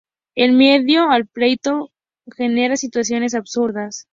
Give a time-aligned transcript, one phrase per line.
[0.33, 1.91] el miedo al pleito
[2.35, 4.07] genera situaciones absurdas